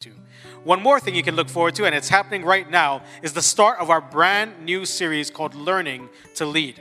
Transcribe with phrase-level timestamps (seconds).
[0.00, 0.10] to.
[0.64, 3.42] One more thing you can look forward to, and it's happening right now, is the
[3.42, 6.80] start of our brand new series called Learning to Lead.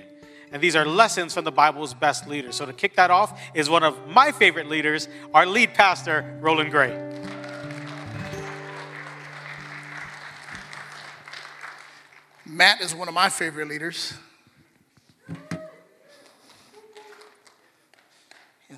[0.53, 2.55] And these are lessons from the Bible's best leaders.
[2.55, 6.71] So to kick that off is one of my favorite leaders, our lead pastor, Roland
[6.71, 6.97] Gray.
[12.45, 14.13] Matt is one of my favorite leaders.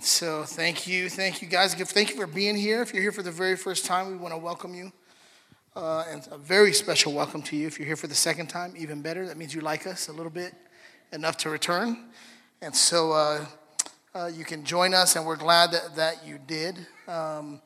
[0.01, 1.75] And so, thank you, thank you guys.
[1.75, 2.81] Thank you for being here.
[2.81, 4.91] If you're here for the very first time, we want to welcome you.
[5.75, 7.67] Uh, and a very special welcome to you.
[7.67, 9.27] If you're here for the second time, even better.
[9.27, 10.55] That means you like us a little bit,
[11.11, 12.05] enough to return.
[12.63, 13.45] And so, uh,
[14.15, 16.79] uh, you can join us, and we're glad that, that you did.
[17.07, 17.61] Um,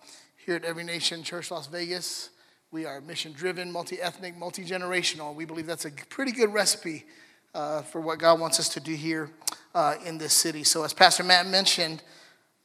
[0.46, 2.32] here at Every Nation Church Las Vegas,
[2.70, 5.34] we are mission driven, multi ethnic, multi generational.
[5.34, 7.06] We believe that's a pretty good recipe
[7.54, 9.32] uh, for what God wants us to do here
[9.74, 10.66] uh, in this city.
[10.66, 12.04] So, as Pastor Matt mentioned,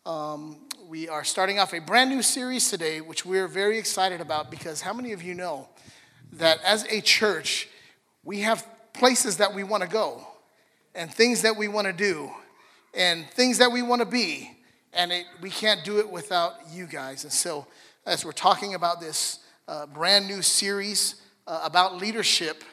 [0.06, 0.56] um,
[0.88, 4.80] we are starting off a brand new series today, which we're very excited about because
[4.80, 5.68] how many of you know
[6.32, 7.68] that as a church,
[8.25, 10.27] we have places that we want to go
[10.94, 12.30] and things that we want to do
[12.94, 14.50] and things that we want to be,
[14.92, 17.25] and it, we can't do it without you guys.
[17.25, 17.66] And so,
[18.06, 21.16] as we're talking about this uh, brand new series
[21.47, 22.64] uh, about leadership,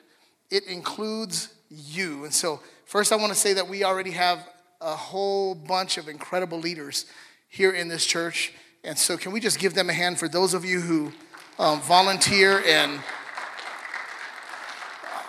[0.49, 2.23] it includes you.
[2.23, 4.47] And so, first, I want to say that we already have
[4.81, 7.05] a whole bunch of incredible leaders
[7.49, 8.53] here in this church.
[8.83, 11.11] And so, can we just give them a hand for those of you who
[11.59, 12.99] um, volunteer and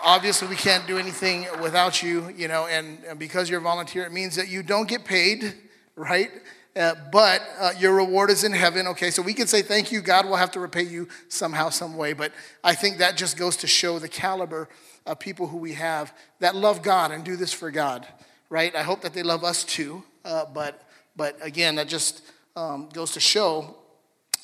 [0.03, 4.05] obviously we can't do anything without you, you know, and, and because you're a volunteer,
[4.05, 5.53] it means that you don't get paid,
[5.95, 6.29] right?
[6.75, 8.87] Uh, but uh, your reward is in heaven.
[8.87, 10.01] Okay, so we can say thank you.
[10.01, 12.13] God will have to repay you somehow, some way.
[12.13, 12.31] But
[12.63, 14.69] I think that just goes to show the caliber
[15.05, 18.07] of people who we have that love God and do this for God,
[18.49, 18.75] right?
[18.75, 20.03] I hope that they love us too.
[20.25, 20.83] Uh, but
[21.15, 22.21] but again, that just
[22.55, 23.75] um, goes to show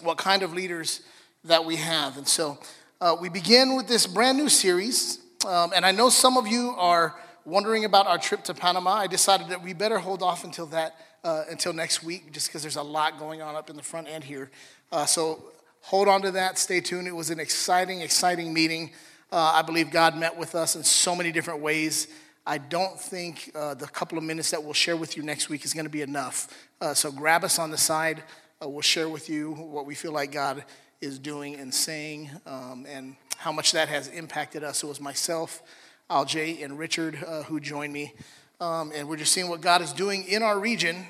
[0.02, 1.02] what kind of leaders
[1.44, 2.18] that we have.
[2.18, 2.58] And so
[3.00, 5.20] uh, we begin with this brand new series.
[5.48, 8.96] Um, and I know some of you are wondering about our trip to Panama.
[8.96, 12.62] I decided that we better hold off until that uh, until next week, just because
[12.62, 14.52] there's a lot going on up in the front end here.
[14.92, 15.44] Uh, so
[15.82, 16.60] hold on to that.
[16.60, 17.08] Stay tuned.
[17.08, 18.92] It was an exciting, exciting meeting.
[19.32, 22.08] Uh, I believe God met with us in so many different ways.
[22.48, 25.66] I don't think uh, the couple of minutes that we'll share with you next week
[25.66, 26.48] is going to be enough.
[26.80, 28.24] Uh, so grab us on the side.
[28.64, 30.64] Uh, we'll share with you what we feel like God
[31.02, 34.84] is doing and saying um, and how much that has impacted us.
[34.84, 35.64] It was myself,
[36.10, 38.14] Aljay, and Richard uh, who joined me.
[38.62, 41.08] Um, and we're just seeing what God is doing in our region,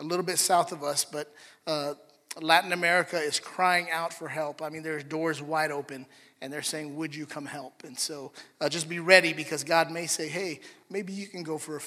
[0.00, 1.32] a little bit south of us, but
[1.68, 1.94] uh,
[2.40, 4.60] Latin America is crying out for help.
[4.60, 6.06] I mean, there's doors wide open
[6.40, 7.82] and they're saying, Would you come help?
[7.84, 10.60] And so uh, just be ready because God may say, Hey,
[10.90, 11.80] maybe you can go for a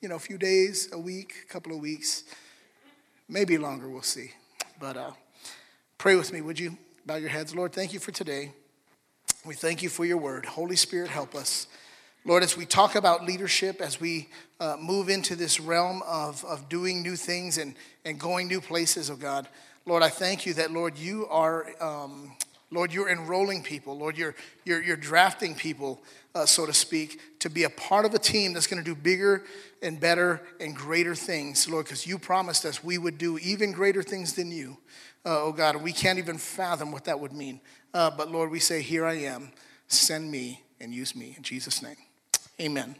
[0.00, 2.24] you know, a few days, a week, a couple of weeks,
[3.28, 4.32] maybe longer, we'll see.
[4.80, 5.10] But uh,
[5.98, 6.76] pray with me, would you?
[7.04, 7.54] Bow your heads.
[7.54, 8.52] Lord, thank you for today.
[9.44, 10.44] We thank you for your word.
[10.44, 11.68] Holy Spirit, help us.
[12.24, 14.28] Lord, as we talk about leadership, as we
[14.58, 19.08] uh, move into this realm of, of doing new things and, and going new places,
[19.08, 19.46] oh God,
[19.84, 22.32] Lord, I thank you that, Lord, you are um,
[22.70, 23.96] Lord, you're enrolling people.
[23.96, 24.34] Lord, you're,
[24.64, 26.02] you're, you're drafting people,
[26.34, 28.94] uh, so to speak, to be a part of a team that's going to do
[28.94, 29.44] bigger
[29.82, 34.02] and better and greater things, Lord, because you promised us we would do even greater
[34.02, 34.78] things than you.
[35.24, 37.60] Uh, oh God, we can't even fathom what that would mean.
[37.94, 39.52] Uh, but Lord, we say, Here I am.
[39.88, 41.96] Send me and use me in Jesus' name.
[42.60, 42.96] Amen.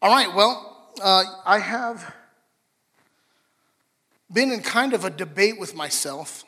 [0.00, 2.14] All right, well, uh, I have
[4.32, 6.44] been in kind of a debate with myself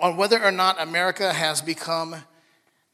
[0.00, 2.16] on whether or not America has become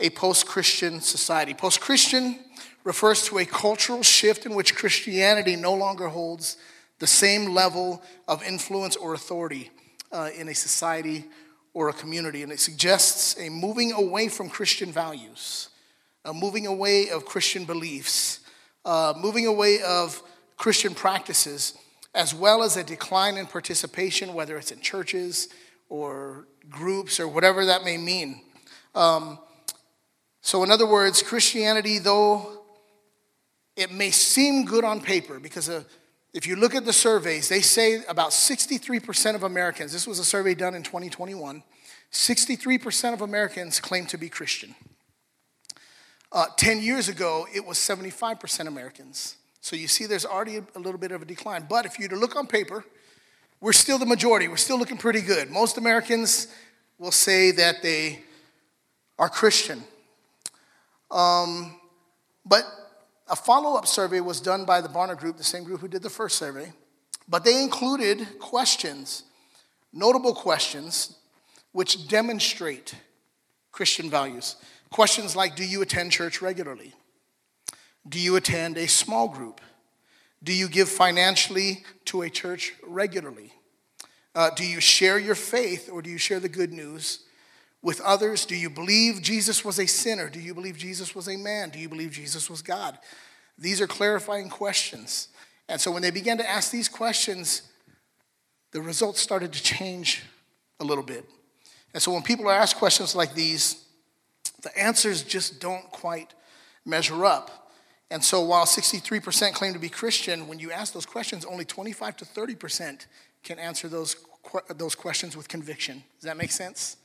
[0.01, 1.55] a post Christian society.
[1.55, 2.39] Post Christian
[2.85, 6.57] refers to a cultural shift in which Christianity no longer holds
[6.99, 9.71] the same level of influence or authority
[10.13, 11.25] uh, in a society
[11.75, 12.43] or a community.
[12.43, 15.69] And it suggests a moving away from Christian values,
[16.25, 18.41] a moving away of Christian beliefs,
[18.85, 20.23] uh, moving away of
[20.57, 21.75] Christian practices,
[22.15, 25.49] as well as a decline in participation, whether it's in churches
[25.89, 28.41] or groups or whatever that may mean.
[28.95, 29.39] Um,
[30.41, 32.63] so, in other words, Christianity, though
[33.77, 35.83] it may seem good on paper, because uh,
[36.33, 40.25] if you look at the surveys, they say about 63% of Americans, this was a
[40.25, 41.63] survey done in 2021,
[42.13, 44.75] 63% of Americans claim to be Christian.
[46.33, 49.37] Uh, 10 years ago, it was 75% Americans.
[49.61, 51.67] So you see, there's already a little bit of a decline.
[51.69, 52.85] But if you to look on paper,
[53.61, 54.49] we're still the majority.
[54.49, 55.51] We're still looking pretty good.
[55.51, 56.49] Most Americans
[56.99, 58.21] will say that they
[59.19, 59.83] are Christian.
[61.11, 61.77] Um,
[62.45, 62.65] but
[63.29, 66.03] a follow up survey was done by the Barna Group, the same group who did
[66.03, 66.73] the first survey.
[67.29, 69.25] But they included questions,
[69.93, 71.17] notable questions,
[71.73, 72.95] which demonstrate
[73.73, 74.57] Christian values.
[74.91, 76.95] Questions like Do you attend church regularly?
[78.09, 79.61] Do you attend a small group?
[80.47, 83.53] Do you give financially to a church regularly?
[84.33, 87.25] Uh, do you share your faith or do you share the good news
[87.83, 88.47] with others?
[88.47, 90.29] Do you believe Jesus was a sinner?
[90.29, 91.71] Do you believe Jesus was a man?
[91.71, 92.97] Do you believe Jesus was God?
[93.59, 95.29] These are clarifying questions.
[95.69, 97.63] And so when they began to ask these questions,
[98.71, 100.23] the results started to change
[100.79, 101.29] a little bit.
[101.93, 103.85] And so when people are asked questions like these,
[104.63, 106.35] the answers just don't quite
[106.85, 107.66] measure up.
[108.11, 112.17] And so while 63% claim to be Christian, when you ask those questions, only 25
[112.19, 113.07] to 30%
[113.43, 114.17] can answer those,
[114.77, 116.05] those questions with conviction.
[116.21, 116.97] Does that make sense?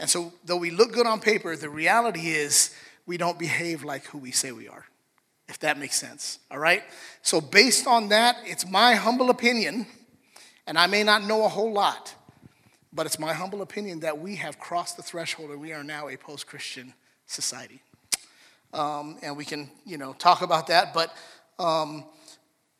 [0.00, 2.74] And so, though we look good on paper, the reality is
[3.06, 4.86] we don't behave like who we say we are,
[5.48, 6.40] if that makes sense.
[6.50, 6.82] All right?
[7.22, 9.86] So, based on that, it's my humble opinion,
[10.66, 12.12] and I may not know a whole lot,
[12.92, 16.08] but it's my humble opinion that we have crossed the threshold and we are now
[16.08, 16.94] a post Christian
[17.26, 17.82] society.
[18.74, 21.14] Um, and we can, you know, talk about that, but,
[21.60, 22.04] um,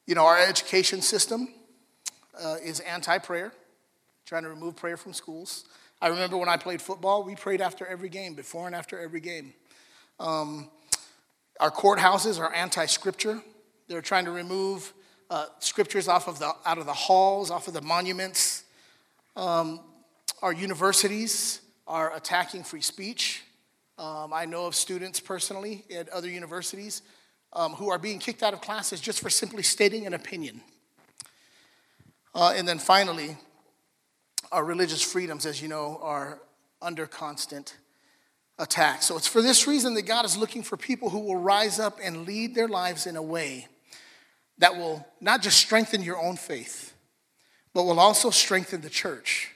[0.06, 1.49] you know, our education system
[2.43, 3.52] uh, is anti prayer,
[4.26, 5.67] trying to remove prayer from schools.
[6.02, 9.20] I remember when I played football, we prayed after every game, before and after every
[9.20, 9.55] game.
[10.19, 10.69] Um,
[11.61, 13.41] our courthouses are anti scripture.
[13.87, 14.93] They're trying to remove
[15.31, 18.64] uh, scriptures off of the, out of the halls, off of the monuments.
[19.37, 19.79] Um,
[20.43, 23.44] our universities are attacking free speech.
[23.96, 27.02] Um, I know of students personally at other universities
[27.52, 30.61] um, who are being kicked out of classes just for simply stating an opinion.
[32.35, 33.37] Uh, and then finally,
[34.50, 36.41] our religious freedoms, as you know, are
[36.82, 37.76] under constant
[38.58, 39.02] attack.
[39.02, 41.99] So it's for this reason that God is looking for people who will rise up
[42.02, 43.69] and lead their lives in a way
[44.58, 46.94] that will not just strengthen your own faith,
[47.73, 49.50] but will also strengthen the church.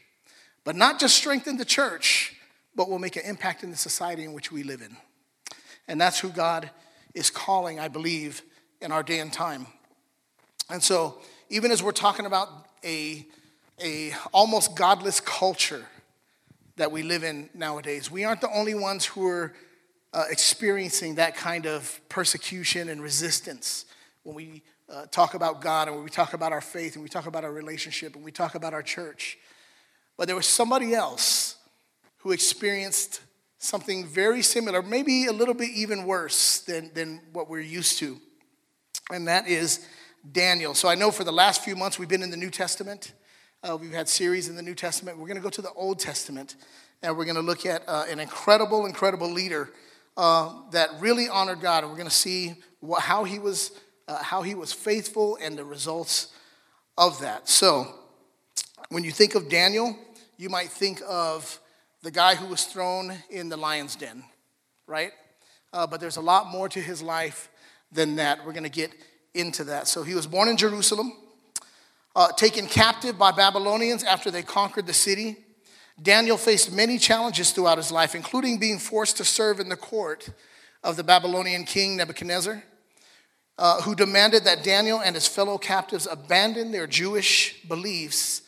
[0.64, 2.37] But not just strengthen the church,
[2.78, 4.96] but will make an impact in the society in which we live in.
[5.88, 6.70] And that's who God
[7.12, 8.40] is calling, I believe,
[8.80, 9.66] in our day and time.
[10.70, 12.48] And so, even as we're talking about
[12.84, 13.26] a,
[13.82, 15.84] a almost godless culture
[16.76, 19.54] that we live in nowadays, we aren't the only ones who are
[20.12, 23.86] uh, experiencing that kind of persecution and resistance
[24.22, 27.08] when we uh, talk about God and when we talk about our faith and we
[27.08, 29.36] talk about our relationship and we talk about our church.
[30.16, 31.56] But there was somebody else
[32.18, 33.20] who experienced
[33.58, 38.18] something very similar, maybe a little bit even worse than, than what we're used to,
[39.10, 39.86] and that is
[40.30, 40.74] Daniel.
[40.74, 43.12] So I know for the last few months we've been in the New Testament.
[43.62, 45.18] Uh, we've had series in the New Testament.
[45.18, 46.54] We're going to go to the Old Testament,
[47.02, 49.70] and we're going to look at uh, an incredible, incredible leader
[50.16, 53.72] uh, that really honored God, and we're going to see what, how he was
[54.08, 56.28] uh, how he was faithful and the results
[56.96, 57.48] of that.
[57.48, 57.94] So,
[58.88, 59.96] when you think of Daniel,
[60.36, 61.60] you might think of
[62.02, 64.24] the guy who was thrown in the lion's den,
[64.86, 65.12] right?
[65.72, 67.50] Uh, but there's a lot more to his life
[67.92, 68.44] than that.
[68.44, 68.92] We're going to get
[69.34, 69.88] into that.
[69.88, 71.12] So he was born in Jerusalem,
[72.14, 75.36] uh, taken captive by Babylonians after they conquered the city.
[76.00, 80.28] Daniel faced many challenges throughout his life, including being forced to serve in the court
[80.84, 82.62] of the Babylonian king Nebuchadnezzar,
[83.58, 88.42] uh, who demanded that Daniel and his fellow captives abandon their Jewish beliefs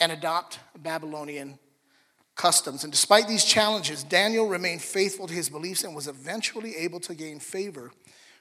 [0.00, 1.58] and adopt Babylonian
[2.36, 2.84] customs.
[2.84, 7.14] And despite these challenges, Daniel remained faithful to his beliefs and was eventually able to
[7.14, 7.92] gain favor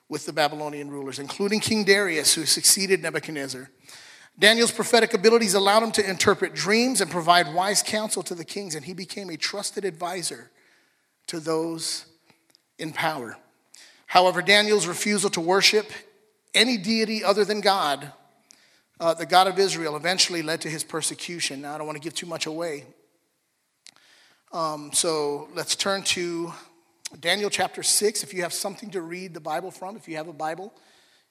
[0.10, 3.70] with the Babylonian rulers, including King Darius, who succeeded Nebuchadnezzar.
[4.38, 8.74] Daniel's prophetic abilities allowed him to interpret dreams and provide wise counsel to the kings,
[8.76, 10.50] and he became a trusted advisor
[11.28, 12.06] to those
[12.80, 13.38] in power.
[14.08, 15.92] However, Daniel's refusal to worship
[16.54, 18.12] any deity other than God,
[19.00, 21.62] uh, the God of Israel, eventually led to his persecution.
[21.62, 22.86] Now, I don't want to give too much away,
[24.54, 26.54] um, so let's turn to
[27.20, 28.24] Daniel chapter 6.
[28.24, 30.72] If you have something to read the Bible from, if you have a Bible,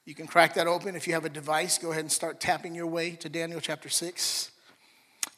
[0.04, 0.96] you can crack that open.
[0.96, 3.88] If you have a device, go ahead and start tapping your way to Daniel chapter
[3.88, 4.50] 6.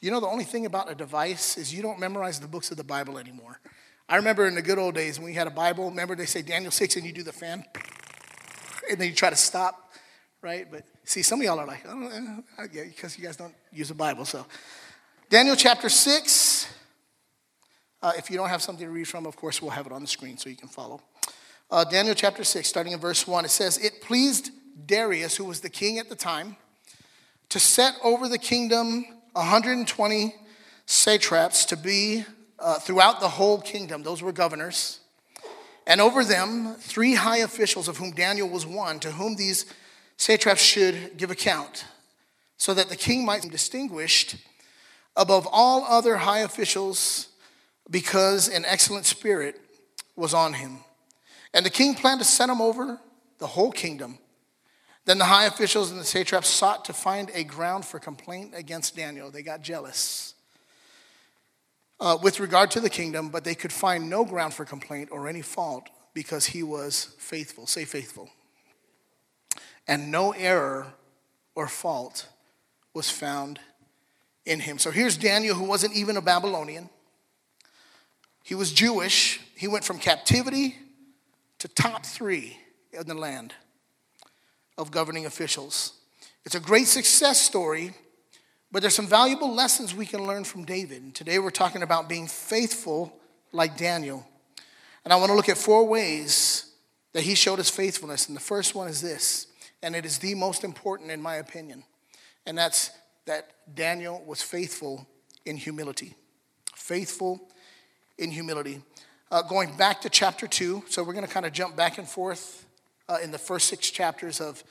[0.00, 2.78] You know, the only thing about a device is you don't memorize the books of
[2.78, 3.60] the Bible anymore.
[4.08, 6.40] I remember in the good old days when we had a Bible, remember they say
[6.40, 7.64] Daniel 6 and you do the fan,
[8.90, 9.92] and then you try to stop,
[10.40, 10.66] right?
[10.70, 12.32] But see, some of y'all are like, oh,
[12.72, 14.24] yeah, because you guys don't use a Bible.
[14.24, 14.46] So,
[15.30, 16.53] Daniel chapter 6,
[18.04, 20.02] uh, if you don't have something to read from, of course, we'll have it on
[20.02, 21.00] the screen so you can follow.
[21.70, 24.50] Uh, Daniel chapter 6, starting in verse 1, it says, It pleased
[24.84, 26.56] Darius, who was the king at the time,
[27.48, 30.34] to set over the kingdom 120
[30.84, 32.26] satraps to be
[32.58, 34.02] uh, throughout the whole kingdom.
[34.02, 35.00] Those were governors.
[35.86, 39.64] And over them, three high officials, of whom Daniel was one, to whom these
[40.18, 41.86] satraps should give account,
[42.58, 44.36] so that the king might be distinguished
[45.16, 47.28] above all other high officials
[47.90, 49.60] because an excellent spirit
[50.16, 50.78] was on him.
[51.52, 52.98] And the king planned to set him over
[53.38, 54.18] the whole kingdom.
[55.04, 58.96] Then the high officials and the satraps sought to find a ground for complaint against
[58.96, 59.30] Daniel.
[59.30, 60.34] They got jealous
[62.00, 65.28] uh, with regard to the kingdom, but they could find no ground for complaint or
[65.28, 67.66] any fault because he was faithful.
[67.66, 68.30] Say faithful.
[69.86, 70.94] And no error
[71.54, 72.28] or fault
[72.94, 73.60] was found
[74.46, 74.78] in him.
[74.78, 76.88] So here's Daniel, who wasn't even a Babylonian.
[78.44, 79.40] He was Jewish.
[79.56, 80.76] He went from captivity
[81.58, 82.58] to top three
[82.92, 83.54] in the land
[84.76, 85.94] of governing officials.
[86.44, 87.94] It's a great success story,
[88.70, 91.02] but there's some valuable lessons we can learn from David.
[91.02, 93.18] And today we're talking about being faithful
[93.50, 94.26] like Daniel.
[95.04, 96.66] And I want to look at four ways
[97.14, 98.28] that he showed his faithfulness.
[98.28, 99.46] And the first one is this,
[99.82, 101.84] and it is the most important in my opinion,
[102.44, 102.90] and that's
[103.24, 105.06] that Daniel was faithful
[105.46, 106.14] in humility.
[106.74, 107.48] Faithful
[108.18, 108.82] in humility.
[109.30, 112.08] Uh, going back to chapter 2, so we're going to kind of jump back and
[112.08, 112.66] forth
[113.08, 114.62] uh, in the first six chapters of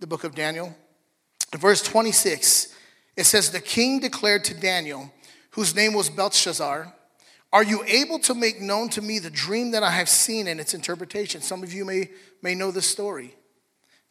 [0.00, 0.74] the book of Daniel.
[1.56, 2.74] Verse 26,
[3.16, 5.12] it says, The king declared to Daniel,
[5.50, 6.94] whose name was Belteshazzar,
[7.52, 10.60] Are you able to make known to me the dream that I have seen and
[10.60, 11.40] its interpretation?
[11.40, 12.10] Some of you may,
[12.42, 13.34] may know this story.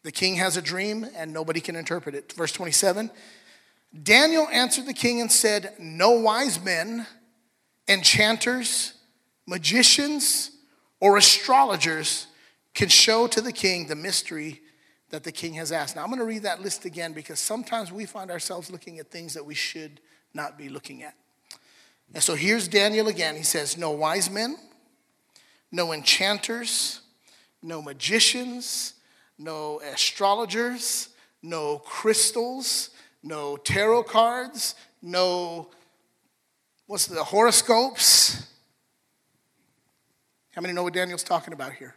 [0.03, 2.33] The king has a dream and nobody can interpret it.
[2.33, 3.11] Verse 27
[4.03, 7.07] Daniel answered the king and said, No wise men,
[7.89, 8.93] enchanters,
[9.45, 10.51] magicians,
[11.01, 12.27] or astrologers
[12.73, 14.61] can show to the king the mystery
[15.09, 15.95] that the king has asked.
[15.95, 19.09] Now, I'm going to read that list again because sometimes we find ourselves looking at
[19.09, 19.99] things that we should
[20.33, 21.15] not be looking at.
[22.13, 23.35] And so here's Daniel again.
[23.35, 24.57] He says, No wise men,
[25.71, 27.01] no enchanters,
[27.61, 28.93] no magicians,
[29.37, 31.09] no astrologers,
[31.41, 32.91] no crystals,
[33.23, 35.69] no tarot cards, no,
[36.89, 38.47] what's the horoscopes?
[40.55, 41.95] How many know what Daniel's talking about here?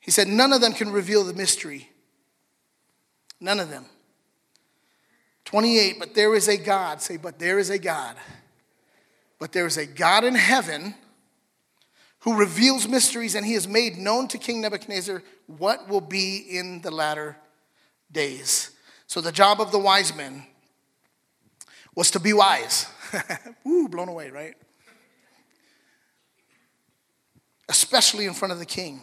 [0.00, 1.88] He said, None of them can reveal the mystery.
[3.40, 3.86] None of them.
[5.46, 7.00] 28, but there is a God.
[7.00, 8.16] Say, but there is a God.
[9.38, 10.94] But there is a God in heaven
[12.20, 16.82] who reveals mysteries, and he has made known to King Nebuchadnezzar what will be in
[16.82, 17.38] the latter
[18.12, 18.72] days.
[19.06, 20.44] So the job of the wise men
[21.94, 22.86] was to be wise.
[23.66, 24.54] Ooh, blown away, right?
[27.68, 29.02] Especially in front of the king.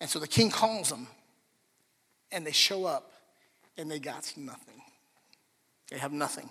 [0.00, 1.06] And so the king calls them,
[2.32, 3.12] and they show up,
[3.76, 4.80] and they got nothing.
[5.90, 6.48] They have nothing.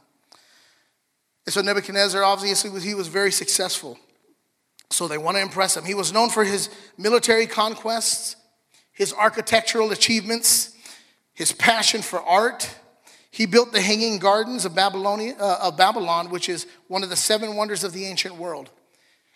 [1.46, 3.98] And so Nebuchadnezzar, obviously, he was very successful.
[4.92, 5.86] So they want to impress him.
[5.86, 8.36] He was known for his military conquests,
[8.92, 10.76] his architectural achievements,
[11.34, 12.76] his passion for art.
[13.32, 17.16] He built the Hanging Gardens of, Babylonia, uh, of Babylon, which is one of the
[17.16, 18.70] seven wonders of the ancient world.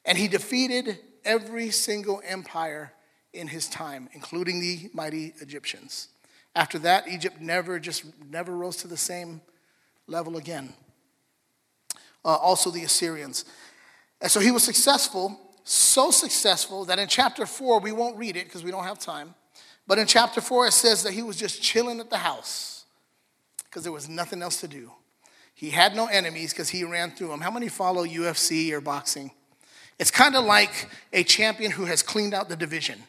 [0.05, 2.93] And he defeated every single empire
[3.33, 6.09] in his time, including the mighty Egyptians.
[6.55, 9.41] After that, Egypt never just never rose to the same
[10.07, 10.73] level again.
[12.25, 13.45] Uh, also, the Assyrians.
[14.21, 18.45] And so he was successful, so successful that in chapter four, we won't read it
[18.45, 19.33] because we don't have time.
[19.87, 22.82] But in chapter 4, it says that he was just chilling at the house
[23.73, 24.91] because there was nothing else to do.
[25.55, 27.41] He had no enemies because he ran through them.
[27.41, 29.31] How many follow UFC or boxing?
[29.97, 32.99] It's kind of like a champion who has cleaned out the division.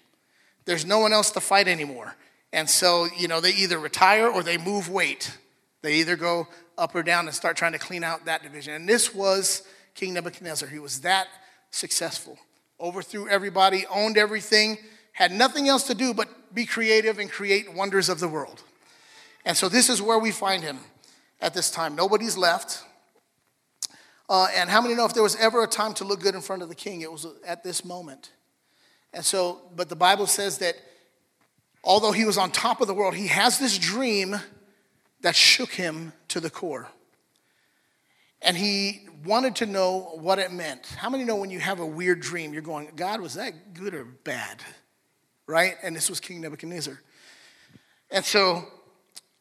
[0.65, 2.17] There's no one else to fight anymore.
[2.51, 5.37] And so, you know, they either retire or they move weight.
[5.83, 8.73] They either go up or down and start trying to clean out that division.
[8.73, 10.67] And this was King Nebuchadnezzar.
[10.67, 11.29] He was that
[11.73, 12.39] successful.
[12.81, 14.79] Overthrew everybody, owned everything,
[15.13, 18.63] had nothing else to do but be creative and create wonders of the world.
[19.45, 20.79] And so this is where we find him
[21.41, 21.95] at this time.
[21.95, 22.83] Nobody's left.
[24.29, 26.41] Uh, and how many know if there was ever a time to look good in
[26.41, 28.31] front of the king, it was at this moment.
[29.13, 30.75] And so, but the Bible says that
[31.83, 34.37] although he was on top of the world, he has this dream
[35.21, 36.89] that shook him to the core.
[38.41, 40.87] And he wanted to know what it meant.
[40.99, 43.95] How many know when you have a weird dream, you're going, God, was that good
[43.95, 44.63] or bad?
[45.47, 45.77] right?
[45.83, 47.01] And this was King Nebuchadnezzar.
[48.11, 48.65] And so,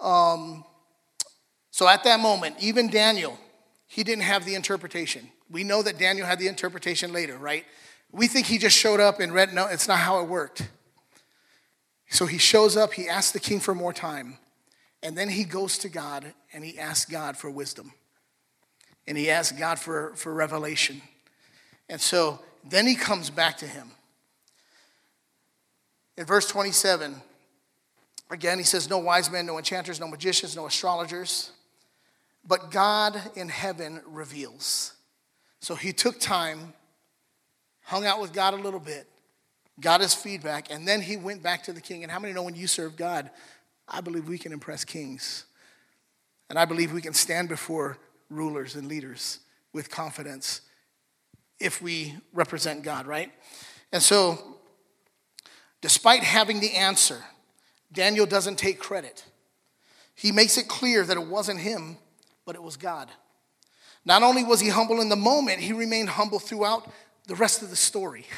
[0.04, 0.66] um,
[1.72, 3.40] so at that moment, even Daniel,
[3.88, 5.30] he didn't have the interpretation.
[5.50, 7.66] We know that Daniel had the interpretation later, right?
[8.12, 9.54] We think he just showed up and read.
[9.54, 10.68] No, it's not how it worked.
[12.10, 14.38] So he shows up, he asks the king for more time,
[15.02, 17.92] and then he goes to God and he asks God for wisdom.
[19.08, 21.02] And he asks God for, for revelation.
[21.90, 23.92] And so then he comes back to him.
[26.18, 27.16] In verse 27,
[28.34, 31.52] again, he says, No wise men, no enchanters, no magicians, no astrologers.
[32.46, 34.94] but God in heaven reveals.
[35.62, 36.74] So he took time,
[37.84, 39.08] hung out with God a little bit,
[39.80, 42.04] got his feedback, and then he went back to the king.
[42.04, 43.30] And how many know when you serve God,
[43.88, 45.46] I believe we can impress kings.
[46.50, 47.98] And I believe we can stand before
[48.30, 49.40] rulers and leaders
[49.72, 50.62] with confidence
[51.60, 53.32] if we represent God, right?
[53.92, 54.58] And so,
[55.82, 57.24] despite having the answer,
[57.94, 59.24] Daniel doesn't take credit.
[60.16, 61.98] He makes it clear that it wasn't him,
[62.46, 63.10] but it was God.
[64.06, 66.90] Not only was he humble in the moment, he remained humble throughout
[67.28, 68.26] the rest of the story.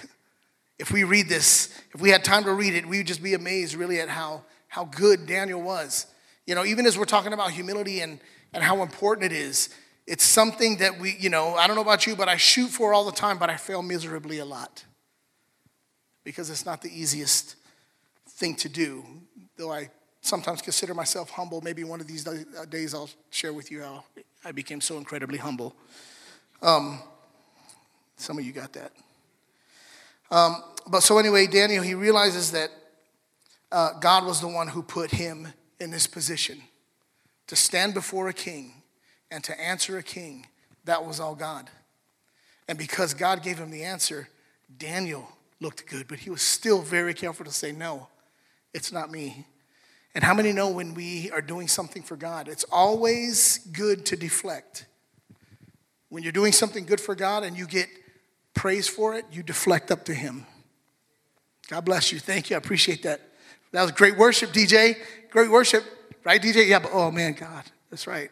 [0.78, 3.34] If we read this, if we had time to read it, we would just be
[3.34, 6.06] amazed really at how, how good Daniel was.
[6.46, 8.20] You know, even as we're talking about humility and,
[8.54, 9.70] and how important it is,
[10.06, 12.94] it's something that we, you know, I don't know about you, but I shoot for
[12.94, 14.84] all the time, but I fail miserably a lot
[16.26, 17.56] because it's not the easiest
[18.28, 19.06] thing to do.
[19.58, 19.90] Though I
[20.22, 22.24] sometimes consider myself humble, maybe one of these
[22.70, 24.04] days I'll share with you how
[24.44, 25.76] I became so incredibly humble.
[26.62, 27.00] Um,
[28.18, 28.92] some of you got that.
[30.32, 32.70] Um, but so, anyway, Daniel, he realizes that
[33.72, 35.48] uh, God was the one who put him
[35.80, 36.62] in this position
[37.48, 38.82] to stand before a king
[39.32, 40.48] and to answer a king.
[40.86, 41.70] That was all God.
[42.68, 44.30] And because God gave him the answer,
[44.78, 45.28] Daniel
[45.60, 48.08] looked good, but he was still very careful to say, No,
[48.76, 49.46] it's not me.
[50.14, 54.18] And how many know when we are doing something for God, it's always good to
[54.18, 54.86] deflect.
[56.10, 57.88] When you're doing something good for God and you get
[58.54, 60.46] praise for it, you deflect up to Him.
[61.70, 62.20] God bless you.
[62.20, 62.58] Thank you.
[62.58, 63.22] I appreciate that.
[63.72, 64.98] That was great worship, DJ.
[65.32, 65.84] Great worship,
[66.24, 66.68] right, DJ?
[66.68, 68.30] Yeah, but oh man, God, that's right.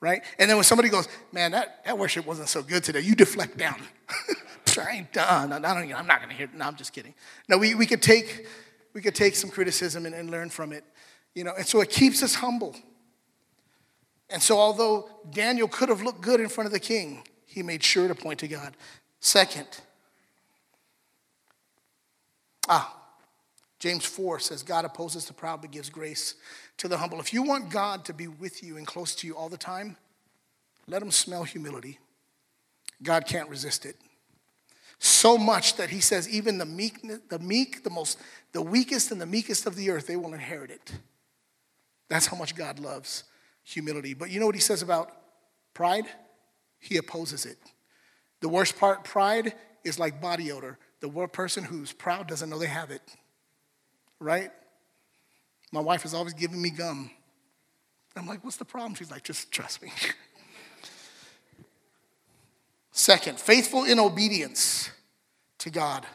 [0.00, 0.22] Right?
[0.40, 3.56] And then when somebody goes, man, that, that worship wasn't so good today, you deflect
[3.56, 3.80] down.
[4.78, 5.52] I ain't done.
[5.52, 6.48] I don't, I'm not going to hear.
[6.54, 7.14] No, I'm just kidding.
[7.48, 8.46] No, we, we could take
[8.94, 10.84] we could take some criticism and, and learn from it.
[11.34, 12.76] You know, and so it keeps us humble.
[14.28, 17.82] And so although Daniel could have looked good in front of the king, he made
[17.82, 18.76] sure to point to God.
[19.20, 19.66] Second,
[22.68, 22.98] ah,
[23.78, 26.34] James 4 says, God opposes the proud but gives grace
[26.78, 27.20] to the humble.
[27.20, 29.96] If you want God to be with you and close to you all the time,
[30.86, 31.98] let him smell humility.
[33.02, 33.96] God can't resist it.
[35.04, 38.20] So much that he says, even the meek, the meek, the most,
[38.52, 40.92] the weakest and the meekest of the earth, they will inherit it.
[42.08, 43.24] That's how much God loves
[43.64, 44.14] humility.
[44.14, 45.10] But you know what he says about
[45.74, 46.04] pride?
[46.78, 47.58] He opposes it.
[48.42, 50.78] The worst part, pride, is like body odor.
[51.00, 53.02] The person who's proud doesn't know they have it.
[54.20, 54.52] Right?
[55.72, 57.10] My wife is always giving me gum.
[58.14, 58.94] I'm like, what's the problem?
[58.94, 59.90] She's like, just trust me.
[62.92, 64.90] Second, faithful in obedience
[65.58, 66.06] to God.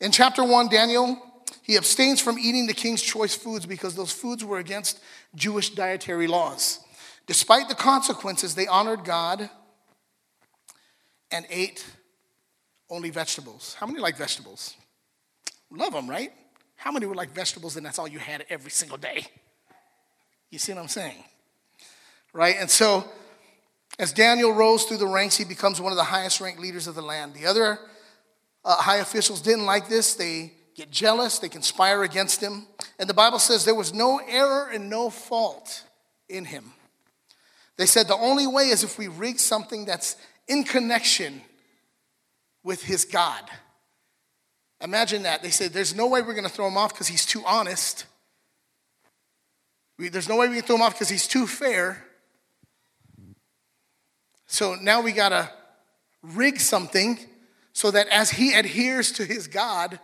[0.00, 1.18] In chapter 1, Daniel,
[1.62, 5.00] he abstains from eating the king's choice foods because those foods were against
[5.34, 6.80] Jewish dietary laws.
[7.26, 9.48] Despite the consequences, they honored God
[11.30, 11.86] and ate
[12.90, 13.76] only vegetables.
[13.78, 14.74] How many like vegetables?
[15.70, 16.32] Love them, right?
[16.76, 19.26] How many would like vegetables and that's all you had every single day?
[20.50, 21.22] You see what I'm saying?
[22.32, 22.56] Right?
[22.58, 23.04] And so,
[24.00, 26.94] as Daniel rose through the ranks, he becomes one of the highest ranked leaders of
[26.94, 27.34] the land.
[27.34, 27.78] The other
[28.64, 30.14] uh, high officials didn't like this.
[30.14, 32.66] They get jealous, they conspire against him.
[32.98, 35.84] And the Bible says there was no error and no fault
[36.30, 36.72] in him.
[37.76, 40.16] They said the only way is if we rig something that's
[40.48, 41.42] in connection
[42.64, 43.44] with his God.
[44.80, 45.42] Imagine that.
[45.42, 48.06] They said, There's no way we're going to throw him off because he's too honest.
[49.98, 52.02] We, there's no way we can throw him off because he's too fair.
[54.50, 55.48] So now we got to
[56.22, 57.20] rig something
[57.72, 60.00] so that as he adheres to his God,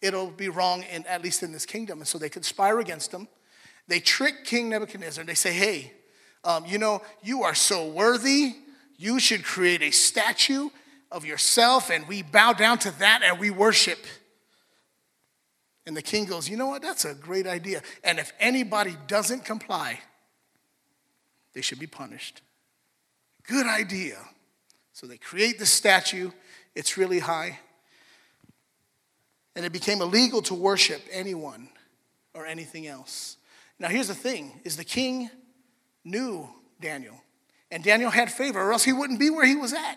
[0.00, 1.98] it'll be wrong, in, at least in this kingdom.
[1.98, 3.26] And so they conspire against him.
[3.88, 5.24] They trick King Nebuchadnezzar.
[5.24, 5.92] They say, Hey,
[6.44, 8.54] um, you know, you are so worthy
[8.96, 10.68] you should create a statue
[11.10, 13.98] of yourself, and we bow down to that and we worship.
[15.86, 16.82] And the king goes, You know what?
[16.82, 17.82] That's a great idea.
[18.04, 19.98] And if anybody doesn't comply,
[21.52, 22.42] they should be punished.
[23.48, 24.18] Good idea.
[24.92, 26.30] So they create the statue,
[26.74, 27.58] it's really high.
[29.56, 31.68] And it became illegal to worship anyone
[32.34, 33.38] or anything else.
[33.78, 35.30] Now here's the thing is the king
[36.04, 36.48] knew
[36.80, 37.20] Daniel.
[37.70, 39.96] And Daniel had favor, or else he wouldn't be where he was at.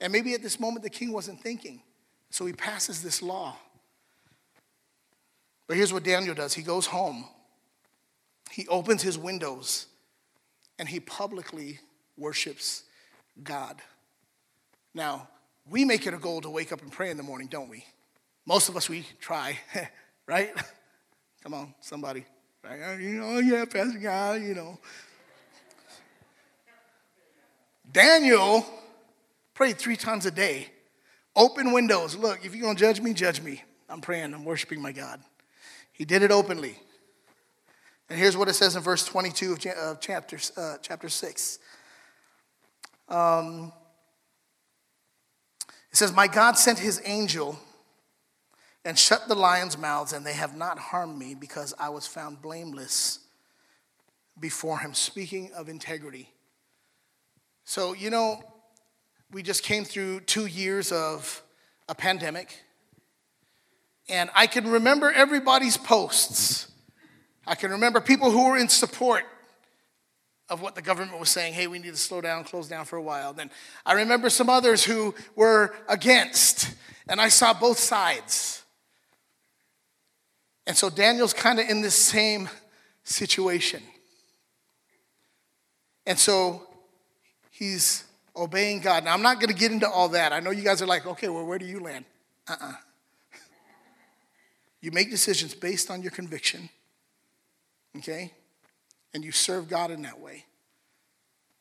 [0.00, 1.82] And maybe at this moment the king wasn't thinking.
[2.30, 3.56] So he passes this law.
[5.66, 7.24] But here's what Daniel does he goes home,
[8.50, 9.86] he opens his windows,
[10.78, 11.80] and he publicly
[12.16, 12.84] worships
[13.42, 13.76] God.
[14.94, 15.28] Now,
[15.68, 17.84] we make it a goal to wake up and pray in the morning, don't we?
[18.46, 19.58] Most of us, we try,
[20.26, 20.50] right?
[21.42, 22.24] Come on, somebody.
[22.64, 23.00] Right?
[23.00, 24.78] You know, yeah, Pastor God, you know.
[27.90, 28.64] Daniel
[29.54, 30.68] prayed three times a day.
[31.34, 32.16] Open windows.
[32.16, 33.62] Look, if you're going to judge me, judge me.
[33.88, 35.20] I'm praying, I'm worshiping my God.
[35.92, 36.78] He did it openly.
[38.08, 41.58] And here's what it says in verse 22 of chapter, uh, chapter 6.
[43.08, 43.72] Um,
[45.90, 47.58] it says, My God sent his angel
[48.84, 52.40] and shut the lions' mouths, and they have not harmed me because I was found
[52.40, 53.20] blameless
[54.38, 54.94] before him.
[54.94, 56.30] Speaking of integrity.
[57.64, 58.42] So, you know,
[59.32, 61.42] we just came through two years of
[61.88, 62.62] a pandemic,
[64.08, 66.70] and I can remember everybody's posts.
[67.44, 69.24] I can remember people who were in support
[70.48, 72.96] of what the government was saying hey, we need to slow down, close down for
[72.96, 73.32] a while.
[73.32, 73.50] Then
[73.84, 76.74] I remember some others who were against,
[77.08, 78.62] and I saw both sides.
[80.66, 82.48] And so Daniel's kind of in this same
[83.04, 83.82] situation.
[86.06, 86.66] And so
[87.50, 88.04] he's
[88.36, 89.04] obeying God.
[89.04, 90.32] Now, I'm not going to get into all that.
[90.32, 92.04] I know you guys are like, okay, well, where do you land?
[92.48, 92.68] Uh uh-uh.
[92.68, 92.74] uh
[94.80, 96.68] You make decisions based on your conviction,
[97.96, 98.32] okay?
[99.16, 100.44] And you serve God in that way.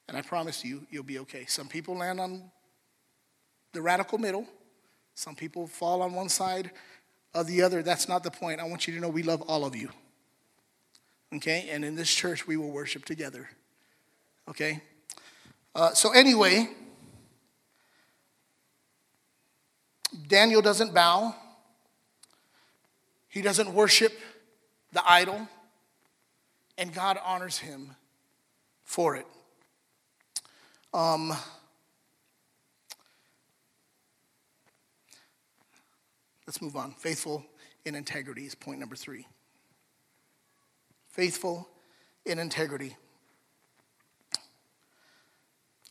[0.10, 1.46] And I promise you, you'll be okay.
[1.46, 2.52] Some people land on
[3.72, 4.46] the radical middle,
[5.14, 6.72] some people fall on one side
[7.34, 7.82] or the other.
[7.82, 8.60] That's not the point.
[8.60, 9.90] I want you to know we love all of you.
[11.34, 11.70] Okay?
[11.72, 13.50] And in this church, we will worship together.
[14.50, 14.82] Okay?
[15.74, 16.68] Uh, so, anyway,
[20.28, 21.34] Daniel doesn't bow,
[23.30, 24.12] he doesn't worship
[24.92, 25.48] the idol,
[26.78, 27.96] and God honors him
[28.84, 29.26] for it.
[30.94, 31.34] Um,
[36.48, 36.92] let's move on.
[36.94, 37.46] Faithful
[37.86, 39.28] in integrity is point number three.
[41.10, 41.68] Faithful
[42.26, 42.96] in integrity.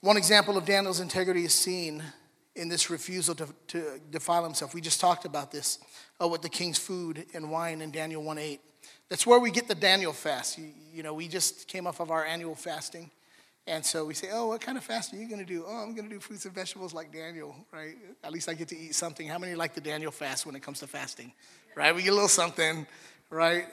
[0.00, 2.02] One example of Daniel's integrity is seen
[2.56, 4.74] in this refusal to, to defile himself.
[4.74, 5.78] We just talked about this
[6.20, 8.60] uh, with the king's food and wine in Daniel 1 8.
[9.08, 10.58] That's where we get the Daniel fast.
[10.58, 13.10] You, you, know, we just came off of our annual fasting.
[13.66, 15.64] And so we say, oh, what kind of fast are you going to do?
[15.66, 17.96] Oh, I'm going to do fruits and vegetables like Daniel, right?
[18.22, 19.26] At least I get to eat something.
[19.26, 21.32] How many like the Daniel fast when it comes to fasting,
[21.74, 21.94] right?
[21.94, 22.86] We get a little something,
[23.30, 23.64] right?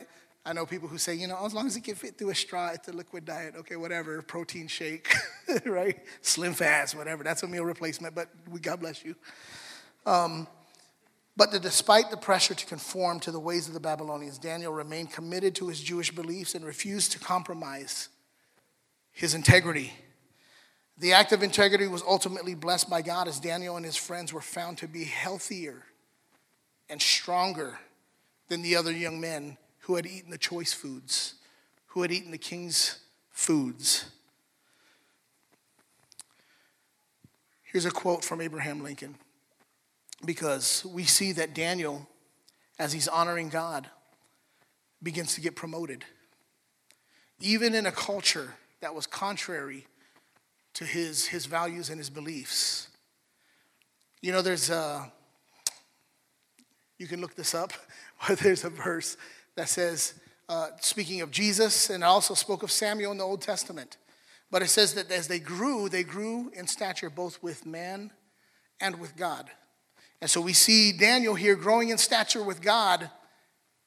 [0.44, 2.36] I know people who say, you know, as long as it can fit through a
[2.36, 3.54] straw, it's a liquid diet.
[3.58, 5.14] Okay, whatever, protein shake,
[5.66, 6.00] right?
[6.22, 7.24] Slim fast, whatever.
[7.24, 9.16] That's a meal replacement, but we, God bless you.
[10.06, 10.48] Um,
[11.38, 15.56] but despite the pressure to conform to the ways of the Babylonians, Daniel remained committed
[15.56, 18.10] to his Jewish beliefs and refused to compromise
[19.12, 19.94] his integrity.
[20.98, 24.42] The act of integrity was ultimately blessed by God as Daniel and his friends were
[24.42, 25.84] found to be healthier
[26.90, 27.80] and stronger
[28.50, 29.58] than the other young men
[29.92, 31.34] who had eaten the choice foods,
[31.88, 33.00] who had eaten the king's
[33.30, 34.06] foods.
[37.62, 39.16] Here's a quote from Abraham Lincoln
[40.24, 42.08] because we see that Daniel,
[42.80, 43.90] as he's honoring God,
[45.04, 46.06] begins to get promoted.
[47.42, 49.88] Even in a culture that was contrary
[50.76, 52.88] to his, his values and his beliefs.
[54.22, 55.12] You know, there's a,
[56.98, 57.74] you can look this up,
[58.30, 59.18] but there's a verse
[59.62, 60.16] that says,
[60.50, 63.98] uh, speaking of Jesus, and also spoke of Samuel in the Old Testament.
[64.50, 68.10] But it says that as they grew, they grew in stature both with man
[68.80, 69.52] and with God.
[70.20, 73.08] And so we see Daniel here growing in stature with God,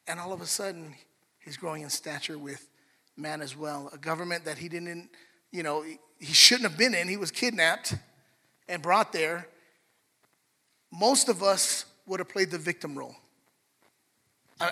[0.07, 0.95] and all of a sudden,
[1.41, 2.69] he's growing in stature with
[3.17, 3.91] man as well.
[3.93, 5.11] A government that he didn't,
[5.51, 5.83] you know,
[6.21, 7.09] he shouldn't have been in.
[7.09, 7.97] He was kidnapped
[8.69, 9.49] and brought there.
[10.93, 13.17] Most of us would have played the victim role.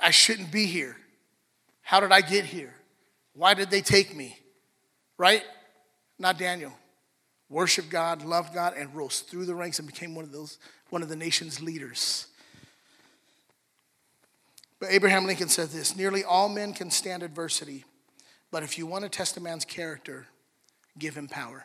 [0.03, 0.97] I, shouldn't be here.
[1.83, 2.75] How did I get here?
[3.35, 4.39] Why did they take me?
[5.19, 5.43] Right?
[6.19, 6.73] Not Daniel.
[7.49, 10.59] Worshiped God, loved God, and rose through the ranks and became one of those,
[10.91, 12.27] one of the nation's leaders.
[14.81, 17.85] But Abraham Lincoln said this nearly all men can stand adversity,
[18.51, 20.27] but if you want to test a man's character,
[20.99, 21.65] give him power.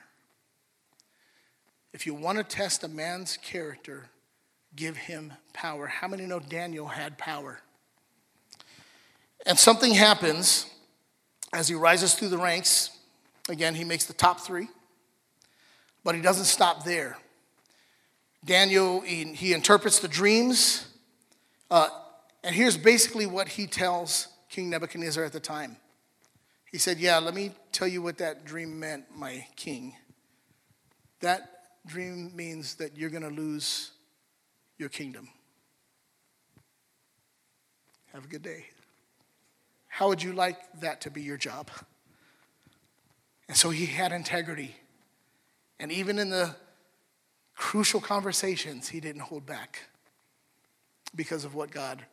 [1.94, 4.10] If you want to test a man's character,
[4.76, 5.88] give him power.
[5.88, 7.62] How many know Daniel had power?
[9.46, 10.66] And something happens
[11.54, 12.90] as he rises through the ranks.
[13.50, 14.68] Again, he makes the top three,
[16.04, 17.18] but he doesn't stop there.
[18.44, 20.88] Daniel, he, he interprets the dreams,
[21.72, 21.90] uh,
[22.44, 25.78] and here's basically what he tells King Nebuchadnezzar at the time.
[26.72, 29.96] He said, Yeah, let me tell you what that dream meant, my king.
[31.22, 31.50] That
[31.86, 33.92] dream means that you're going to lose
[34.78, 35.30] your kingdom.
[38.14, 38.68] Have a good day.
[39.98, 41.72] How would you like that to be your job?
[43.48, 44.76] And so he had integrity.
[45.80, 46.56] And even in the
[47.56, 49.80] crucial conversations, he didn't hold back
[51.16, 52.06] because of what God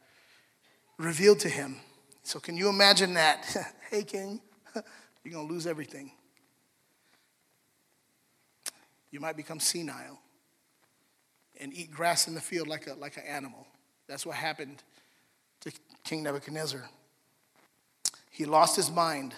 [0.96, 1.76] revealed to him.
[2.22, 3.54] So, can you imagine that?
[3.90, 4.40] hey, king,
[5.22, 6.10] you're going to lose everything.
[9.10, 10.20] You might become senile
[11.60, 13.66] and eat grass in the field like, a, like an animal.
[14.08, 14.82] That's what happened
[15.60, 16.88] to King Nebuchadnezzar.
[18.34, 19.32] He lost his mind.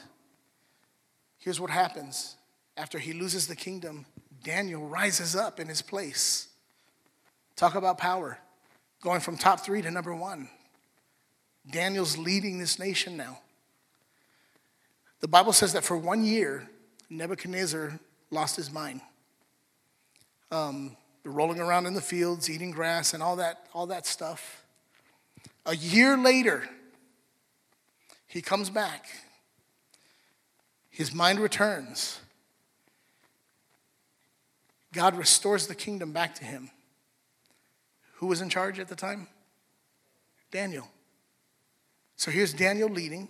[1.36, 2.36] Here's what happens
[2.78, 4.06] after he loses the kingdom
[4.42, 6.48] Daniel rises up in his place.
[7.56, 8.38] Talk about power,
[9.02, 10.48] going from top three to number one.
[11.70, 13.40] Daniel's leading this nation now.
[15.20, 16.66] The Bible says that for one year,
[17.10, 19.02] Nebuchadnezzar lost his mind.
[20.50, 24.64] Um, rolling around in the fields, eating grass, and all that, all that stuff.
[25.66, 26.66] A year later,
[28.26, 29.06] he comes back.
[30.90, 32.20] His mind returns.
[34.92, 36.70] God restores the kingdom back to him.
[38.14, 39.28] Who was in charge at the time?
[40.50, 40.88] Daniel.
[42.16, 43.28] So here's Daniel leading.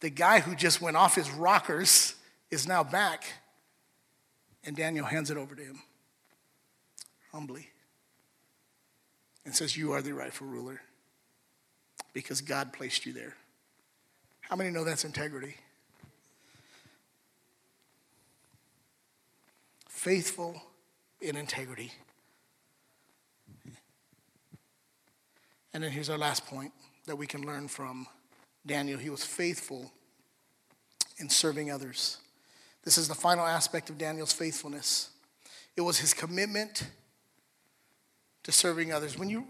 [0.00, 2.14] The guy who just went off his rockers
[2.50, 3.24] is now back,
[4.64, 5.80] and Daniel hands it over to him
[7.32, 7.70] humbly
[9.44, 10.82] and says, You are the rightful ruler
[12.12, 13.36] because God placed you there.
[14.52, 15.56] How many know that's integrity?
[19.88, 20.62] Faithful
[21.22, 21.90] in integrity.
[25.72, 26.70] And then here's our last point
[27.06, 28.06] that we can learn from
[28.66, 28.98] Daniel.
[28.98, 29.90] He was faithful
[31.16, 32.18] in serving others.
[32.84, 35.08] This is the final aspect of Daniel's faithfulness.
[35.78, 36.90] It was his commitment
[38.42, 39.16] to serving others.
[39.18, 39.46] When you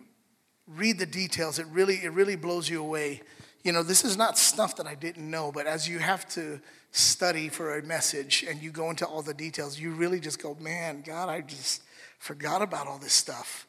[0.68, 3.22] read the details, it really, it really blows you away.
[3.62, 6.60] You know, this is not stuff that I didn't know, but as you have to
[6.90, 10.56] study for a message and you go into all the details, you really just go,
[10.60, 11.82] man, God, I just
[12.18, 13.66] forgot about all this stuff.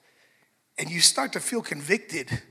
[0.77, 2.41] And you start to feel convicted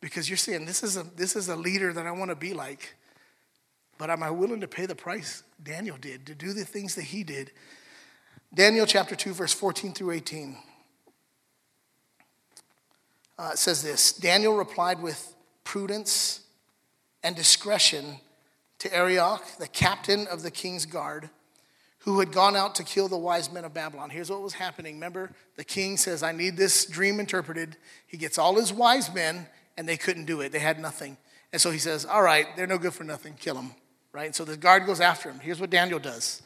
[0.00, 2.54] because you're saying, this is a, this is a leader that I want to be
[2.54, 2.94] like.
[3.98, 7.04] But am I willing to pay the price Daniel did to do the things that
[7.04, 7.50] he did?
[8.54, 10.56] Daniel chapter 2, verse 14 through 18
[13.38, 16.40] uh, says this Daniel replied with prudence
[17.22, 18.18] and discretion
[18.78, 21.30] to Arioch, the captain of the king's guard,
[22.00, 24.10] who had gone out to kill the wise men of Babylon.
[24.10, 24.94] Here's what was happening.
[24.94, 27.76] Remember, the king says, I need this dream interpreted.
[28.06, 30.52] He gets all his wise men, and they couldn't do it.
[30.52, 31.16] They had nothing.
[31.52, 33.34] And so he says, All right, they're no good for nothing.
[33.34, 33.72] Kill them.
[34.12, 34.26] Right?
[34.26, 35.40] And so the guard goes after him.
[35.40, 36.42] Here's what Daniel does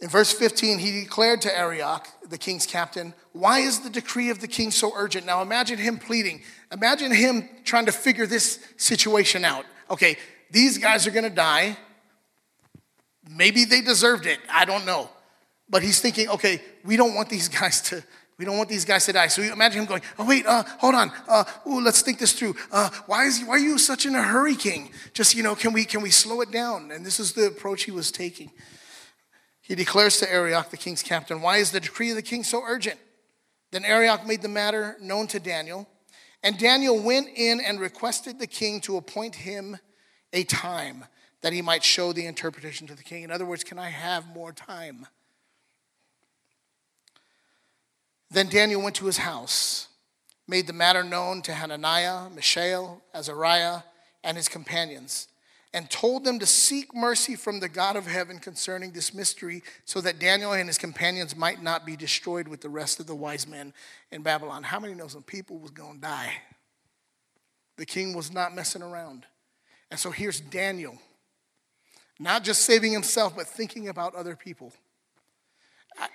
[0.00, 4.40] in verse 15, he declared to Arioch, the king's captain, Why is the decree of
[4.40, 5.26] the king so urgent?
[5.26, 6.42] Now imagine him pleading.
[6.72, 9.66] Imagine him trying to figure this situation out.
[9.90, 10.16] Okay,
[10.50, 11.76] these guys are gonna die.
[13.28, 14.40] Maybe they deserved it.
[14.50, 15.10] I don't know.
[15.68, 18.02] But he's thinking, okay, we don't want these guys to.
[18.38, 19.26] We don't want these guys to die.
[19.26, 21.12] So you imagine him going, oh, wait, uh, hold on.
[21.28, 22.56] Uh, ooh, let's think this through.
[22.72, 24.92] Uh, why, is why are you such in a hurry, king?
[25.12, 26.90] Just, you know, can we, can we slow it down?
[26.90, 28.50] And this is the approach he was taking.
[29.70, 32.60] He declares to Arioch, the king's captain, Why is the decree of the king so
[32.66, 32.98] urgent?
[33.70, 35.88] Then Arioch made the matter known to Daniel.
[36.42, 39.78] And Daniel went in and requested the king to appoint him
[40.32, 41.04] a time
[41.42, 43.22] that he might show the interpretation to the king.
[43.22, 45.06] In other words, can I have more time?
[48.28, 49.86] Then Daniel went to his house,
[50.48, 53.82] made the matter known to Hananiah, Mishael, Azariah,
[54.24, 55.28] and his companions
[55.72, 60.00] and told them to seek mercy from the God of heaven concerning this mystery, so
[60.00, 63.46] that Daniel and his companions might not be destroyed with the rest of the wise
[63.46, 63.72] men
[64.10, 64.64] in Babylon.
[64.64, 66.32] How many know some people was going to die?
[67.76, 69.26] The king was not messing around.
[69.90, 70.98] And so here's Daniel,
[72.18, 74.72] not just saving himself, but thinking about other people.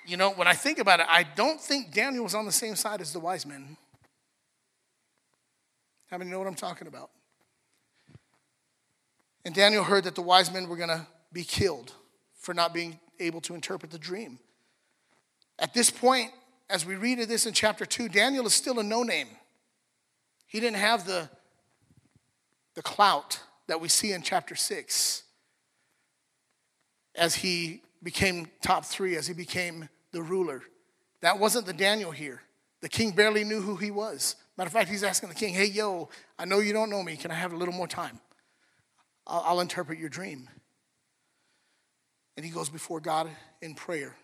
[0.05, 2.75] you know, when I think about it, I don't think Daniel was on the same
[2.75, 3.77] side as the wise men.
[6.09, 7.09] How many know what I'm talking about?
[9.45, 11.93] And Daniel heard that the wise men were going to be killed
[12.33, 14.39] for not being able to interpret the dream.
[15.59, 16.31] At this point,
[16.69, 19.27] as we read of this in chapter 2, Daniel is still a no name.
[20.47, 21.29] He didn't have the,
[22.73, 25.23] the clout that we see in chapter 6
[27.15, 30.63] as he became top three, as he became the ruler.
[31.21, 32.41] That wasn't the Daniel here.
[32.81, 34.35] The king barely knew who he was.
[34.57, 37.15] Matter of fact, he's asking the king, hey, yo, I know you don't know me.
[37.15, 38.19] Can I have a little more time?
[39.27, 40.49] I'll, I'll interpret your dream.
[42.37, 43.29] And he goes before God
[43.61, 44.15] in prayer.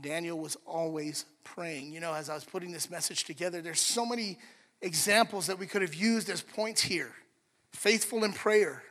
[0.00, 1.92] Daniel was always praying.
[1.92, 4.38] You know, as I was putting this message together, there's so many
[4.80, 7.12] examples that we could have used as points here.
[7.72, 8.82] Faithful in prayer,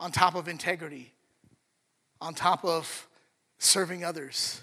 [0.00, 1.12] on top of integrity,
[2.20, 3.08] on top of
[3.58, 4.62] serving others.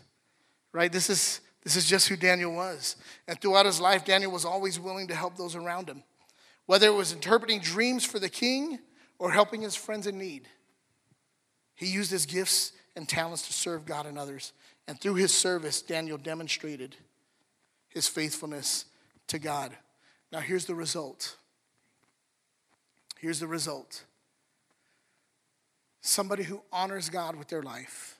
[0.71, 0.91] Right?
[0.91, 2.97] This is this is just who Daniel was.
[3.27, 6.03] And throughout his life, Daniel was always willing to help those around him,
[6.65, 8.79] whether it was interpreting dreams for the king
[9.19, 10.47] or helping his friends in need.
[11.75, 14.53] He used his gifts and talents to serve God and others.
[14.87, 16.95] And through his service, Daniel demonstrated
[17.89, 18.85] his faithfulness
[19.27, 19.71] to God.
[20.31, 21.37] Now, here's the result.
[23.19, 24.03] Here's the result
[26.01, 28.17] somebody who honors God with their life,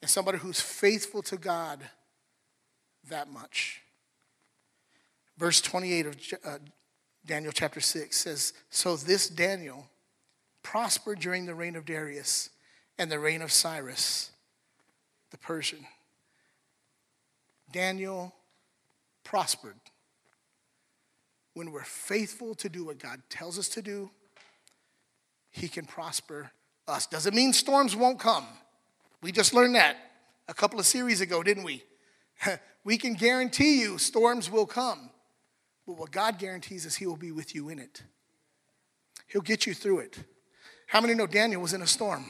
[0.00, 1.80] and somebody who's faithful to God
[3.08, 3.82] that much.
[5.36, 6.58] Verse 28 of uh,
[7.26, 9.86] Daniel chapter 6 says So this Daniel
[10.62, 12.50] prospered during the reign of Darius
[12.98, 14.30] and the reign of Cyrus
[15.30, 15.86] the Persian.
[17.72, 18.34] Daniel
[19.24, 19.76] prospered.
[21.54, 24.10] When we're faithful to do what God tells us to do,
[25.50, 26.50] He can prosper
[26.88, 27.06] us.
[27.06, 28.46] Doesn't mean storms won't come.
[29.22, 29.96] We just learned that
[30.48, 31.84] a couple of series ago, didn't we?
[32.84, 35.09] we can guarantee you storms will come.
[35.86, 38.02] But what God guarantees is He will be with you in it.
[39.26, 40.18] He'll get you through it.
[40.86, 42.28] How many know Daniel was in a storm?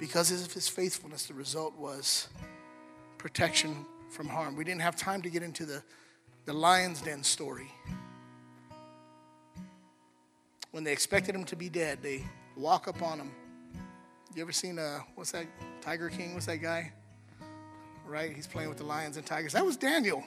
[0.00, 2.28] Because of his faithfulness, the result was
[3.16, 4.56] protection from harm.
[4.56, 5.82] We didn't have time to get into the,
[6.46, 7.70] the lion's den story.
[10.72, 12.24] When they expected him to be dead, they
[12.56, 13.30] walk up on him.
[14.34, 15.46] You ever seen, uh, what's that,
[15.80, 16.34] Tiger King?
[16.34, 16.92] What's that guy?
[18.06, 18.34] Right?
[18.34, 19.52] He's playing with the lions and tigers.
[19.52, 20.22] That was Daniel.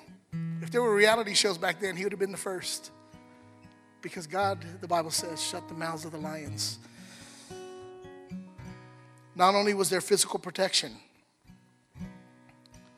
[0.62, 2.92] If there were reality shows back then, he would have been the first.
[4.02, 6.80] Because God, the Bible says, shut the mouths of the lions.
[9.36, 10.94] Not only was there physical protection,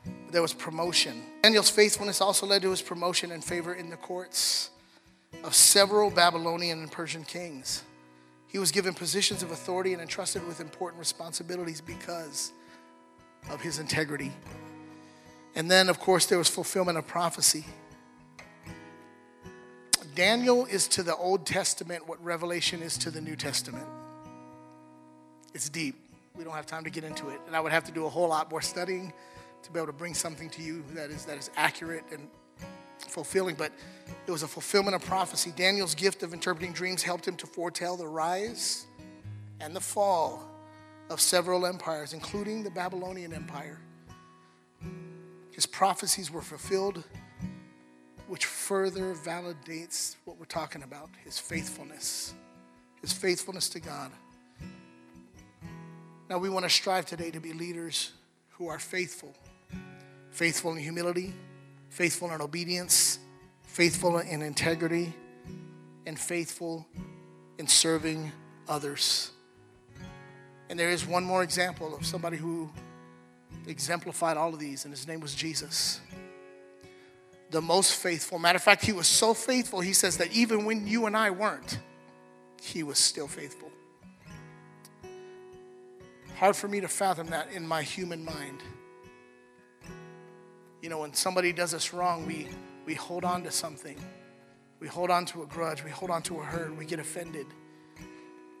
[0.04, 1.22] but there was promotion.
[1.42, 4.70] Daniel's faithfulness also led to his promotion and favor in the courts
[5.44, 7.82] of several Babylonian and Persian kings.
[8.46, 12.52] He was given positions of authority and entrusted with important responsibilities because
[13.50, 14.32] of his integrity.
[15.54, 17.64] And then, of course, there was fulfillment of prophecy.
[20.14, 23.86] Daniel is to the Old Testament what Revelation is to the New Testament.
[25.54, 25.96] It's deep.
[26.36, 27.40] We don't have time to get into it.
[27.46, 29.12] And I would have to do a whole lot more studying
[29.62, 32.28] to be able to bring something to you that is, that is accurate and
[32.98, 33.54] fulfilling.
[33.56, 33.72] But
[34.26, 35.52] it was a fulfillment of prophecy.
[35.56, 38.86] Daniel's gift of interpreting dreams helped him to foretell the rise
[39.60, 40.48] and the fall
[41.10, 43.78] of several empires, including the Babylonian Empire.
[45.60, 47.04] His prophecies were fulfilled,
[48.28, 52.32] which further validates what we're talking about his faithfulness,
[53.02, 54.10] his faithfulness to God.
[56.30, 58.12] Now, we want to strive today to be leaders
[58.52, 59.34] who are faithful
[60.30, 61.34] faithful in humility,
[61.90, 63.18] faithful in obedience,
[63.60, 65.12] faithful in integrity,
[66.06, 66.86] and faithful
[67.58, 68.32] in serving
[68.66, 69.30] others.
[70.70, 72.70] And there is one more example of somebody who
[73.66, 76.00] exemplified all of these, and his name was Jesus.
[77.50, 78.38] The most faithful.
[78.38, 81.30] Matter of fact, he was so faithful, he says that even when you and I
[81.30, 81.78] weren't,
[82.62, 83.70] he was still faithful.
[86.36, 88.62] Hard for me to fathom that in my human mind.
[90.80, 92.48] You know, when somebody does us wrong, we,
[92.86, 93.98] we hold on to something.
[94.80, 95.84] We hold on to a grudge.
[95.84, 96.74] We hold on to a hurt.
[96.74, 97.46] We get offended.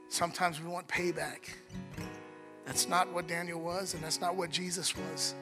[0.08, 1.48] Sometimes we want payback.
[2.70, 5.34] That's not what Daniel was, and that's not what Jesus was.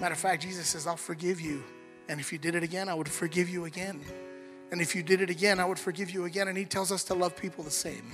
[0.00, 1.64] Matter of fact, Jesus says, I'll forgive you.
[2.08, 4.00] And if you did it again, I would forgive you again.
[4.70, 6.46] And if you did it again, I would forgive you again.
[6.46, 8.04] And he tells us to love people the same.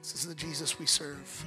[0.00, 1.44] This is the Jesus we serve.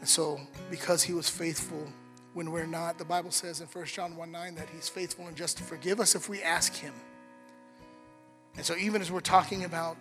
[0.00, 1.86] And so, because he was faithful
[2.32, 5.36] when we're not, the Bible says in 1 John 1 9 that he's faithful and
[5.36, 6.94] just to forgive us if we ask him.
[8.56, 9.98] And so, even as we're talking about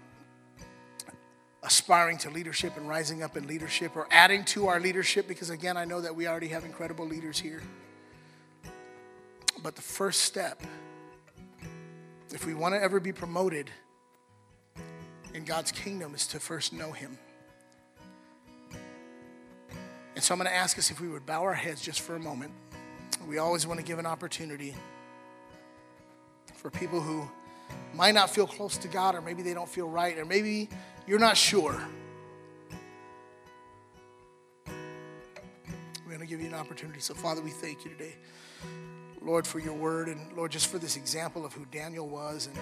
[1.66, 5.76] aspiring to leadership and rising up in leadership or adding to our leadership, because again,
[5.76, 7.62] I know that we already have incredible leaders here.
[9.64, 10.62] But the first step,
[12.32, 13.72] if we want to ever be promoted,
[15.34, 17.18] in God's kingdom is to first know Him.
[20.14, 22.16] And so I'm going to ask us if we would bow our heads just for
[22.16, 22.52] a moment.
[23.28, 24.76] We always want to give an opportunity
[26.54, 27.28] for people who
[27.94, 30.70] might not feel close to God, or maybe they don't feel right, or maybe
[31.08, 31.82] you're not sure.
[34.68, 34.74] We're
[36.08, 37.00] going to give you an opportunity.
[37.00, 38.16] So, Father, we thank you today,
[39.22, 42.58] Lord, for your word, and Lord, just for this example of who Daniel was and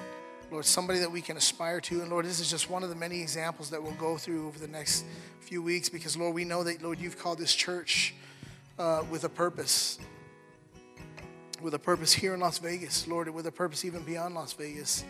[0.53, 2.01] Lord, somebody that we can aspire to.
[2.01, 4.59] And Lord, this is just one of the many examples that we'll go through over
[4.59, 5.03] the next
[5.39, 8.13] few weeks because, Lord, we know that, Lord, you've called this church
[8.77, 9.97] uh, with a purpose.
[11.59, 15.03] With a purpose here in Las Vegas, Lord, with a purpose even beyond Las Vegas.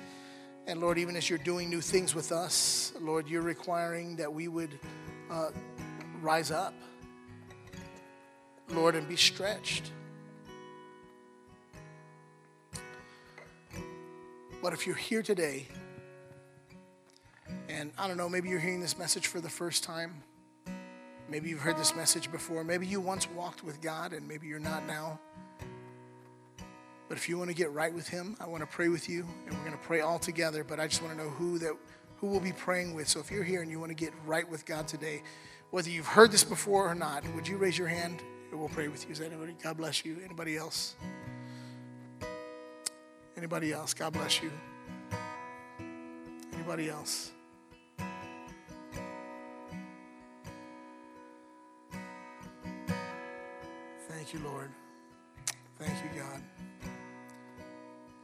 [0.65, 4.47] And Lord, even as you're doing new things with us, Lord, you're requiring that we
[4.47, 4.79] would
[5.29, 5.49] uh,
[6.21, 6.73] rise up,
[8.69, 9.91] Lord, and be stretched.
[14.61, 15.67] But if you're here today,
[17.67, 20.23] and I don't know, maybe you're hearing this message for the first time.
[21.27, 22.63] Maybe you've heard this message before.
[22.63, 25.19] Maybe you once walked with God and maybe you're not now.
[27.13, 29.23] But if you want to get right with Him, I want to pray with you,
[29.45, 30.63] and we're going to pray all together.
[30.63, 31.77] But I just want to know who that
[32.15, 33.07] who we'll be praying with.
[33.07, 35.21] So if you're here and you want to get right with God today,
[35.69, 38.87] whether you've heard this before or not, would you raise your hand and we'll pray
[38.87, 39.11] with you?
[39.11, 39.55] Is anybody?
[39.61, 40.17] God bless you.
[40.25, 40.95] Anybody else?
[43.37, 43.93] Anybody else?
[43.93, 44.51] God bless you.
[46.51, 47.31] Anybody else?
[54.09, 54.71] Thank you, Lord.
[55.77, 56.41] Thank you, God.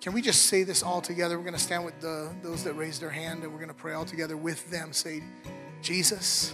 [0.01, 1.37] Can we just say this all together?
[1.37, 3.73] We're going to stand with the, those that raised their hand and we're going to
[3.73, 4.93] pray all together with them.
[4.93, 5.21] Say,
[5.81, 6.53] Jesus,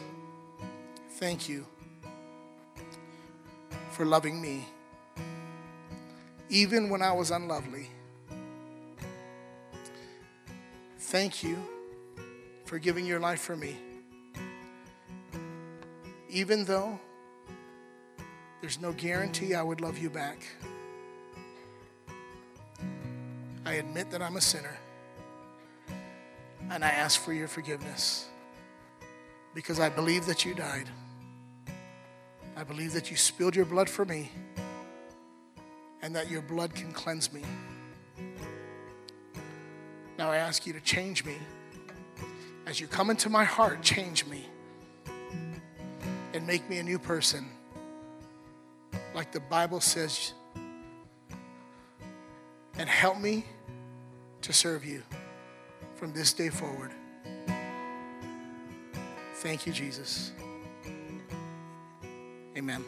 [1.11, 1.65] thank you
[3.91, 4.67] for loving me,
[6.49, 7.91] even when I was unlovely.
[10.97, 11.57] Thank you
[12.65, 13.77] for giving your life for me,
[16.29, 16.99] even though
[18.61, 20.43] there's no guarantee I would love you back.
[23.65, 24.77] I admit that I'm a sinner.
[26.69, 28.27] And I ask for your forgiveness
[29.53, 30.87] because I believe that you died.
[32.55, 34.31] I believe that you spilled your blood for me
[36.01, 37.41] and that your blood can cleanse me.
[40.17, 41.35] Now I ask you to change me.
[42.65, 44.45] As you come into my heart, change me
[46.33, 47.45] and make me a new person.
[49.13, 50.33] Like the Bible says,
[52.77, 53.45] and help me
[54.45, 55.01] to serve you
[55.95, 56.91] from this day forward.
[59.37, 60.33] Thank you, Jesus.
[62.55, 62.85] Amen.